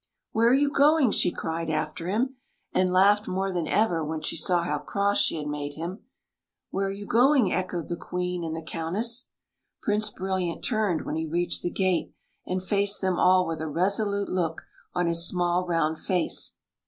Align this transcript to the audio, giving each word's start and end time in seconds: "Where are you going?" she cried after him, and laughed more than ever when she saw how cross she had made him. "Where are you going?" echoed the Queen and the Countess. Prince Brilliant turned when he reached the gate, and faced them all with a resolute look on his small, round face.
"Where 0.31 0.47
are 0.49 0.55
you 0.55 0.71
going?" 0.71 1.11
she 1.11 1.29
cried 1.29 1.69
after 1.69 2.07
him, 2.09 2.37
and 2.73 2.91
laughed 2.91 3.27
more 3.27 3.51
than 3.51 3.67
ever 3.67 4.03
when 4.03 4.21
she 4.21 4.35
saw 4.35 4.63
how 4.63 4.79
cross 4.79 5.19
she 5.19 5.35
had 5.35 5.45
made 5.45 5.73
him. 5.75 6.05
"Where 6.71 6.87
are 6.87 6.91
you 6.91 7.05
going?" 7.05 7.53
echoed 7.53 7.87
the 7.87 7.95
Queen 7.95 8.43
and 8.43 8.55
the 8.55 8.63
Countess. 8.63 9.27
Prince 9.83 10.09
Brilliant 10.09 10.63
turned 10.65 11.05
when 11.05 11.17
he 11.17 11.27
reached 11.27 11.61
the 11.61 11.69
gate, 11.69 12.15
and 12.47 12.63
faced 12.63 13.01
them 13.01 13.19
all 13.19 13.45
with 13.47 13.61
a 13.61 13.67
resolute 13.67 14.29
look 14.29 14.63
on 14.95 15.05
his 15.05 15.27
small, 15.27 15.67
round 15.67 15.99
face. 15.99 16.55